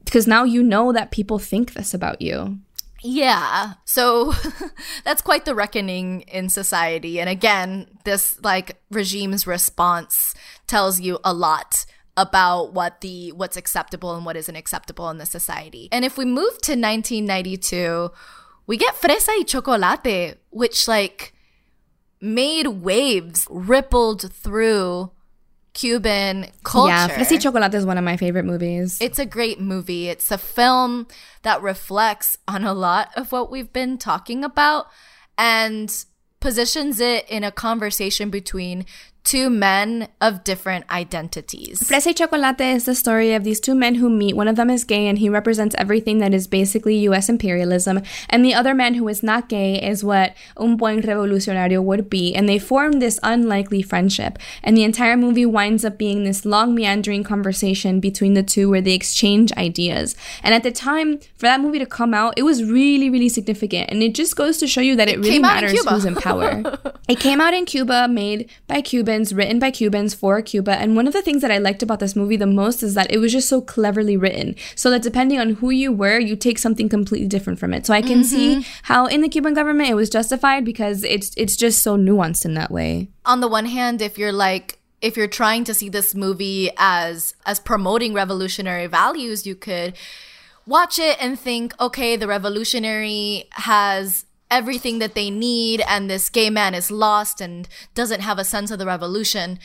[0.04, 2.58] because now you know that people think this about you.
[3.02, 3.74] Yeah.
[3.84, 4.32] So
[5.04, 7.20] that's quite the reckoning in society.
[7.20, 10.34] And again, this like regime's response
[10.66, 15.26] tells you a lot about what the what's acceptable and what isn't acceptable in the
[15.26, 15.88] society.
[15.92, 18.10] And if we move to 1992,
[18.66, 21.34] we get Fresa y Chocolate, which like
[22.20, 25.10] made waves, rippled through
[25.76, 26.88] Cuban culture.
[26.88, 28.96] Yeah, Fresa Chocolate is one of my favorite movies.
[28.98, 30.08] It's a great movie.
[30.08, 31.06] It's a film
[31.42, 34.86] that reflects on a lot of what we've been talking about
[35.36, 35.94] and
[36.40, 38.86] positions it in a conversation between
[39.26, 41.80] two men of different identities.
[41.80, 44.36] Fresa y Chocolate is the story of these two men who meet.
[44.36, 48.02] One of them is gay and he represents everything that is basically US imperialism.
[48.30, 52.36] And the other man who is not gay is what un buen revolucionario would be.
[52.36, 54.38] And they form this unlikely friendship.
[54.62, 58.80] And the entire movie winds up being this long, meandering conversation between the two where
[58.80, 60.14] they exchange ideas.
[60.44, 63.90] And at the time, for that movie to come out, it was really, really significant.
[63.90, 65.84] And it just goes to show you that it, It really came out in matters
[65.84, 66.62] who's in power.
[67.08, 70.72] it came out in Cuba, made by Cubans, written by Cubans for Cuba.
[70.72, 73.10] And one of the things that I liked about this movie the most is that
[73.10, 74.54] it was just so cleverly written.
[74.74, 77.86] So that depending on who you were, you take something completely different from it.
[77.86, 78.60] So I can mm-hmm.
[78.60, 82.44] see how in the Cuban government it was justified because it's it's just so nuanced
[82.44, 83.08] in that way.
[83.24, 87.34] on the one hand, if you're like if you're trying to see this movie as
[87.44, 89.96] as promoting revolutionary values, you could
[90.66, 96.50] watch it and think, okay, the revolutionary has everything that they need and this gay
[96.50, 99.58] man is lost and doesn't have a sense of the revolution.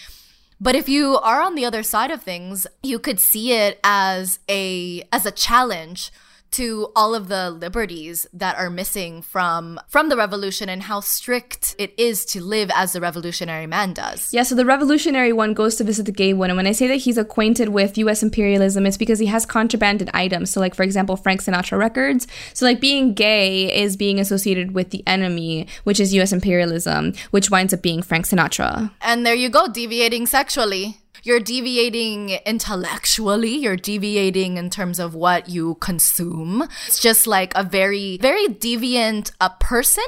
[0.60, 4.40] But if you are on the other side of things, you could see it as
[4.48, 6.12] a as a challenge
[6.52, 11.76] to all of the liberties that are missing from from the revolution and how strict
[11.78, 14.34] it is to live as the revolutionary man does.
[14.34, 16.50] Yeah, so the revolutionary one goes to visit the gay one.
[16.50, 20.10] And when I say that he's acquainted with US imperialism, it's because he has contrabanded
[20.14, 20.52] items.
[20.52, 22.28] So, like, for example, Frank Sinatra records.
[22.54, 27.50] So, like, being gay is being associated with the enemy, which is US imperialism, which
[27.50, 28.92] winds up being Frank Sinatra.
[29.02, 31.01] And there you go, deviating sexually.
[31.24, 36.68] You're deviating intellectually, you're deviating in terms of what you consume.
[36.88, 40.04] It's just like a very, very deviant a person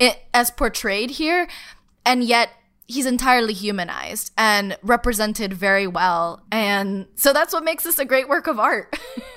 [0.00, 1.48] i as portrayed here.
[2.04, 2.50] And yet
[2.88, 6.42] he's entirely humanized and represented very well.
[6.52, 8.96] And so that's what makes this a great work of art.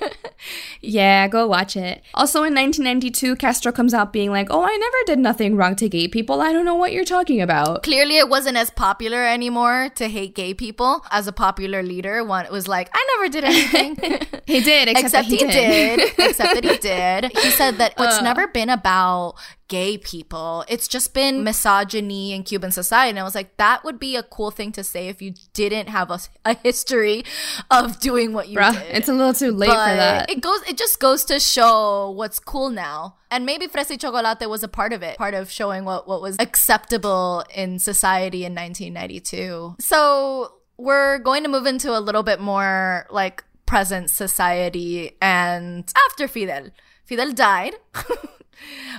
[0.80, 2.02] Yeah, go watch it.
[2.14, 5.86] Also in 1992, Castro comes out being like, oh, I never did nothing wrong to
[5.88, 6.40] gay people.
[6.40, 7.82] I don't know what you're talking about.
[7.82, 11.04] Clearly, it wasn't as popular anymore to hate gay people.
[11.10, 14.26] As a popular leader, one was like, I never did anything.
[14.46, 16.00] He did, except, Except that he, he, did.
[16.18, 17.36] Except that he did.
[17.38, 18.22] He said that it's Uh.
[18.22, 19.34] never been about
[19.70, 20.64] gay people.
[20.68, 23.10] It's just been misogyny in Cuban society.
[23.10, 25.88] And I was like, that would be a cool thing to say if you didn't
[25.88, 27.24] have a, a history
[27.70, 28.94] of doing what you Bruh, did.
[28.94, 30.28] it's a little too late for that.
[30.28, 30.60] It goes.
[30.68, 34.68] It just goes to show what's cool now, and maybe Fresa y Chocolate was a
[34.68, 39.76] part of it, part of showing what what was acceptable in society in 1992.
[39.78, 46.26] So we're going to move into a little bit more like present society, and after
[46.26, 46.70] Fidel,
[47.04, 47.74] Fidel died.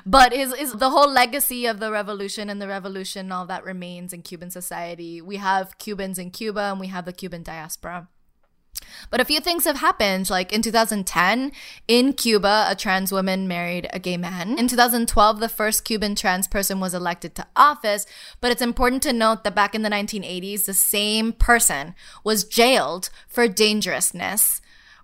[0.06, 4.14] But is is the whole legacy of the revolution and the revolution all that remains
[4.14, 5.22] in Cuban society.
[5.22, 8.08] We have Cubans in Cuba and we have the Cuban diaspora.
[9.10, 10.30] But a few things have happened.
[10.30, 11.52] Like in 2010,
[11.88, 14.58] in Cuba, a trans woman married a gay man.
[14.58, 18.06] In 2012, the first Cuban trans person was elected to office.
[18.40, 23.10] But it's important to note that back in the 1980s, the same person was jailed
[23.28, 24.62] for dangerousness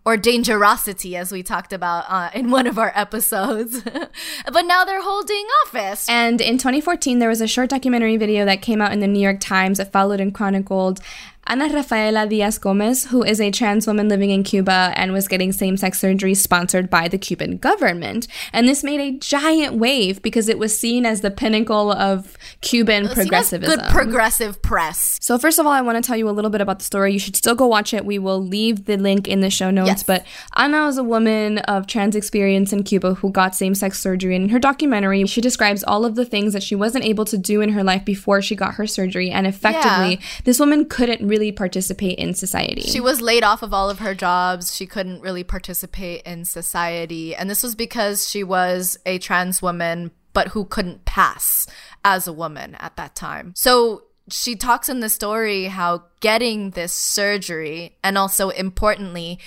[0.08, 3.82] or dangerosity, as we talked about uh, in one of our episodes.
[4.54, 6.08] but now they're holding office.
[6.08, 9.20] And in 2014, there was a short documentary video that came out in the New
[9.20, 11.02] York Times that followed and chronicled
[11.50, 15.54] Ana Rafaela Diaz Gomez, who is a trans woman living in Cuba and was getting
[15.54, 18.28] same sex surgery sponsored by the Cuban government.
[18.52, 23.08] And this made a giant wave because it was seen as the pinnacle of Cuban
[23.08, 23.80] progressivism.
[23.80, 25.18] Good progressive press.
[25.22, 27.14] So, first of all, I want to tell you a little bit about the story.
[27.14, 28.04] You should still go watch it.
[28.04, 29.88] We will leave the link in the show notes.
[29.88, 30.04] Yes.
[30.04, 34.36] But Ana is a woman of trans experience in Cuba who got same sex surgery.
[34.36, 37.38] And in her documentary, she describes all of the things that she wasn't able to
[37.38, 39.32] do in her life before she got her surgery.
[39.32, 40.28] And effectively, yeah.
[40.44, 42.82] this woman couldn't really really participate in society.
[42.82, 44.76] She was laid off of all of her jobs.
[44.76, 47.36] She couldn't really participate in society.
[47.36, 51.68] And this was because she was a trans woman, but who couldn't pass
[52.04, 53.54] as a woman at that time.
[53.56, 59.40] So she talks in the story how getting this surgery and also importantly,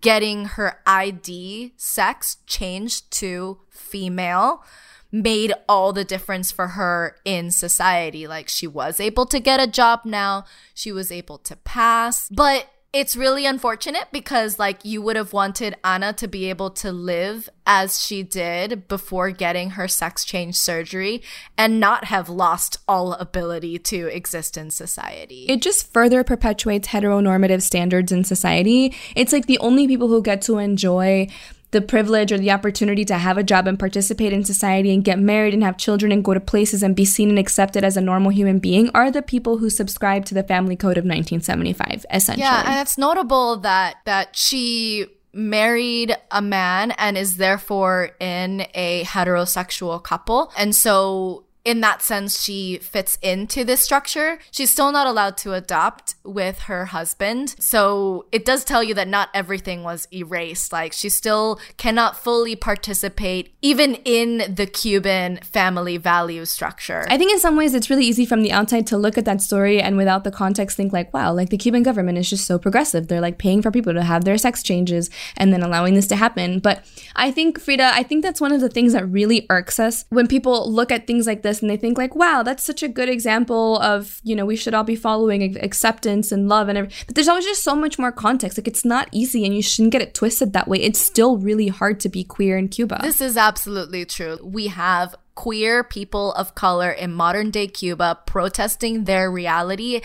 [0.00, 4.62] getting her ID sex changed to female
[5.10, 8.26] made all the difference for her in society.
[8.26, 10.44] Like she was able to get a job now,
[10.74, 12.28] she was able to pass.
[12.28, 16.90] But it's really unfortunate because like you would have wanted Ana to be able to
[16.90, 21.22] live as she did before getting her sex change surgery
[21.58, 25.44] and not have lost all ability to exist in society.
[25.48, 28.94] It just further perpetuates heteronormative standards in society.
[29.14, 31.28] It's like the only people who get to enjoy
[31.70, 35.18] the privilege or the opportunity to have a job and participate in society and get
[35.18, 38.00] married and have children and go to places and be seen and accepted as a
[38.00, 42.42] normal human being are the people who subscribe to the family code of 1975 essentially.
[42.42, 49.04] Yeah and it's notable that that she married a man and is therefore in a
[49.04, 50.52] heterosexual couple.
[50.56, 54.38] And so in that sense, she fits into this structure.
[54.50, 57.54] She's still not allowed to adopt with her husband.
[57.58, 60.72] So it does tell you that not everything was erased.
[60.72, 67.04] Like she still cannot fully participate even in the Cuban family value structure.
[67.08, 69.42] I think in some ways it's really easy from the outside to look at that
[69.42, 72.58] story and without the context think like, wow, like the Cuban government is just so
[72.58, 73.08] progressive.
[73.08, 76.16] They're like paying for people to have their sex changes and then allowing this to
[76.16, 76.60] happen.
[76.60, 76.84] But
[77.16, 80.28] I think, Frida, I think that's one of the things that really irks us when
[80.28, 82.88] people look at things like this this and they think like, wow, that's such a
[82.88, 87.04] good example of, you know, we should all be following acceptance and love and everything.
[87.06, 88.58] But there's always just so much more context.
[88.58, 90.78] Like it's not easy and you shouldn't get it twisted that way.
[90.78, 93.00] It's still really hard to be queer in Cuba.
[93.02, 94.38] This is absolutely true.
[94.42, 100.00] We have queer people of color in modern day Cuba protesting their reality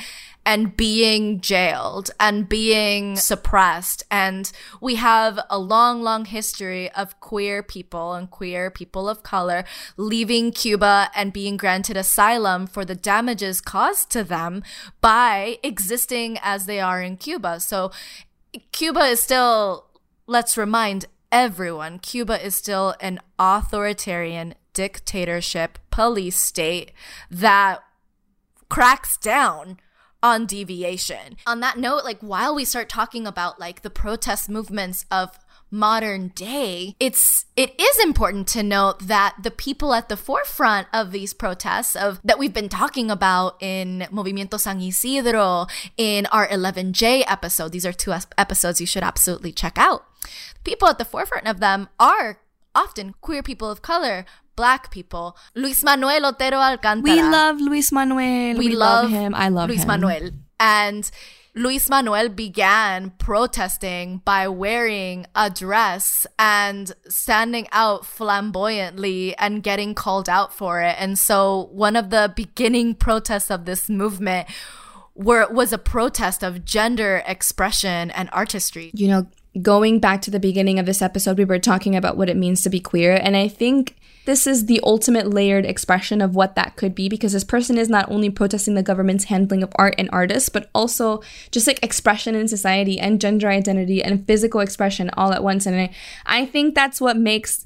[0.45, 4.03] and being jailed and being suppressed.
[4.11, 9.63] And we have a long, long history of queer people and queer people of color
[9.97, 14.63] leaving Cuba and being granted asylum for the damages caused to them
[15.01, 17.59] by existing as they are in Cuba.
[17.59, 17.91] So
[18.71, 19.87] Cuba is still,
[20.27, 26.91] let's remind everyone, Cuba is still an authoritarian dictatorship police state
[27.29, 27.83] that
[28.69, 29.77] cracks down
[30.23, 31.37] on deviation.
[31.45, 35.37] On that note, like while we start talking about like the protest movements of
[35.69, 41.11] modern day, it's it is important to note that the people at the forefront of
[41.11, 45.67] these protests of that we've been talking about in Movimiento San Isidro,
[45.97, 50.05] in our 11J episode, these are two episodes you should absolutely check out.
[50.63, 52.39] People at the forefront of them are
[52.75, 54.25] often queer people of color,
[54.55, 55.37] black people.
[55.55, 57.15] Luis Manuel Otero Alcantara.
[57.15, 58.57] We love Luis Manuel.
[58.57, 59.35] We, we love, love, him.
[59.35, 59.75] I love him.
[59.75, 59.87] Luis him.
[59.87, 60.29] Manuel.
[60.59, 61.11] And
[61.55, 70.27] Luis Manuel began protesting by wearing a dress and standing out flamboyantly and getting called
[70.27, 70.95] out for it.
[70.97, 74.47] And so one of the beginning protests of this movement
[75.15, 78.89] were was a protest of gender expression and artistry.
[78.95, 79.27] You know,
[79.61, 82.61] going back to the beginning of this episode, we were talking about what it means
[82.61, 83.19] to be queer.
[83.21, 83.95] And I think
[84.25, 87.89] this is the ultimate layered expression of what that could be because this person is
[87.89, 92.33] not only protesting the government's handling of art and artists, but also just like expression
[92.33, 95.65] in society and gender identity and physical expression all at once.
[95.65, 95.89] And I,
[96.25, 97.65] I think that's what makes.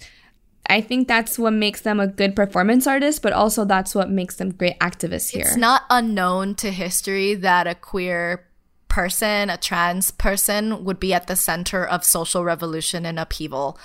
[0.69, 4.35] I think that's what makes them a good performance artist, but also that's what makes
[4.35, 5.45] them great activists here.
[5.45, 8.46] It's not unknown to history that a queer
[8.87, 13.77] person, a trans person, would be at the center of social revolution and upheaval.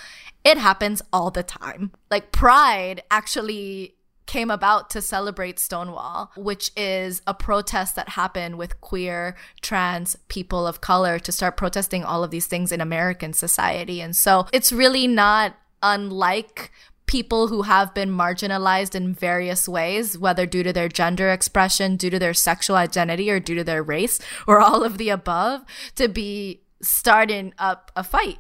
[0.45, 1.93] It happens all the time.
[2.11, 3.95] Like Pride actually
[4.27, 10.67] came about to celebrate Stonewall, which is a protest that happened with queer, trans people
[10.67, 14.01] of color to start protesting all of these things in American society.
[14.01, 16.71] And so it's really not unlike
[17.13, 22.09] people who have been marginalized in various ways, whether due to their gender expression, due
[22.09, 25.61] to their sexual identity, or due to their race, or all of the above,
[25.95, 28.39] to be starting up a fight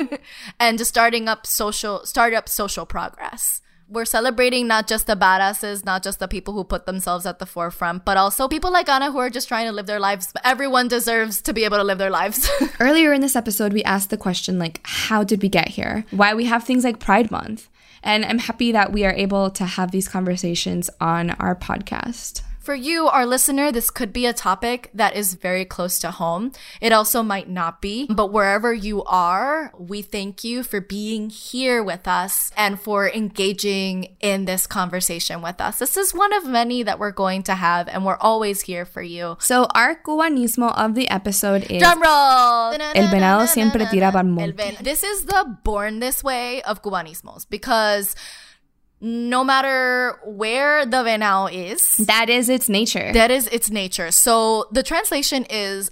[0.58, 5.84] and just starting up social start up social progress we're celebrating not just the badasses,
[5.84, 9.12] not just the people who put themselves at the forefront, but also people like Ana
[9.12, 10.32] who are just trying to live their lives.
[10.42, 12.48] Everyone deserves to be able to live their lives.
[12.80, 16.04] Earlier in this episode, we asked the question like, how did we get here?
[16.10, 17.68] Why we have things like Pride Month.
[18.04, 22.42] And I'm happy that we are able to have these conversations on our podcast.
[22.64, 26.52] For you, our listener, this could be a topic that is very close to home.
[26.80, 31.82] It also might not be, but wherever you are, we thank you for being here
[31.82, 35.78] with us and for engaging in this conversation with us.
[35.78, 39.02] This is one of many that we're going to have, and we're always here for
[39.02, 39.36] you.
[39.40, 42.72] So, our cubanismo of the episode is Drum roll!
[42.80, 44.78] El venado siempre tira pa'l monte.
[44.80, 48.16] This is the born this way of cubanismos because
[49.04, 53.12] no matter where the venao is, that is its nature.
[53.12, 54.10] that is its nature.
[54.10, 55.90] So the translation is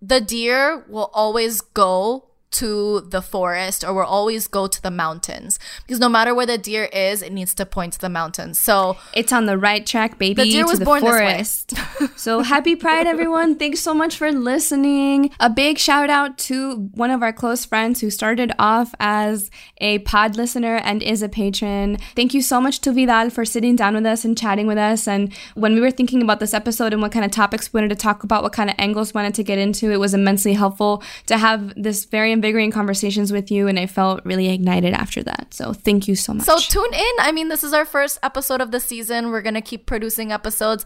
[0.00, 5.58] the deer will always go to the forest or will always go to the mountains
[5.82, 8.58] because no matter where the deer is, it needs to point to the mountains.
[8.58, 10.44] So It's on the right track, baby.
[10.44, 11.32] The deer was the born this way.
[11.32, 11.74] forest.
[12.18, 13.56] so happy Pride, everyone!
[13.56, 15.30] Thanks so much for listening.
[15.40, 19.98] A big shout out to one of our close friends who started off as a
[20.00, 21.98] pod listener and is a patron.
[22.14, 25.06] Thank you so much to Vidal for sitting down with us and chatting with us.
[25.08, 27.90] And when we were thinking about this episode and what kind of topics we wanted
[27.90, 30.52] to talk about, what kind of angles we wanted to get into, it was immensely
[30.52, 33.68] helpful to have this very invigorating conversations with you.
[33.68, 35.54] And I felt really ignited after that.
[35.54, 36.44] So thank you so much.
[36.44, 37.12] So tune in.
[37.20, 39.30] I mean, this is our first episode of the season.
[39.30, 40.84] We're going to keep producing episodes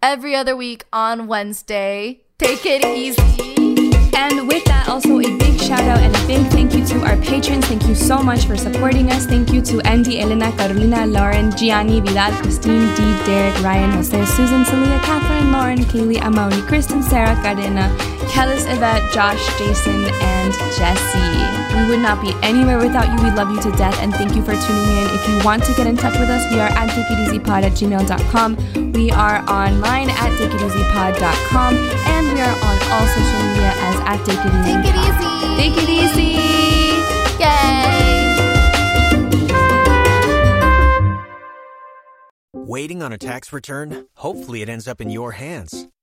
[0.00, 2.20] every other week on Wednesday.
[2.38, 3.20] Take it easy.
[4.14, 7.16] And with that, also a big shout out and a big thank you to our
[7.16, 7.66] patrons.
[7.66, 9.26] Thank you so much for supporting us.
[9.26, 14.64] Thank you to Andy, Elena, Carolina, Lauren, Gianni, Vidal, Christine, Dee, Derek, Ryan, Jose, Susan,
[14.64, 17.88] Celia, Catherine, Lauren, Kaylee, Amaury, Kristen, Sarah, Carina,
[18.30, 21.76] Kellis, Yvette, Josh, Jason, and Jesse.
[21.76, 23.22] We would not be anywhere without you.
[23.22, 25.06] We love you to death and thank you for tuning in.
[25.10, 28.92] If you want to get in touch with us, we are at teikirisipod at gmail.com.
[28.92, 34.38] We are online at teikirisipod.com and we are on all social media as at Take
[34.46, 34.78] It Easy.
[34.78, 35.30] Take it easy.
[35.58, 36.32] Take it easy.
[37.42, 37.80] Yay.
[42.54, 44.06] Waiting on a tax return?
[44.14, 45.88] Hopefully, it ends up in your hands.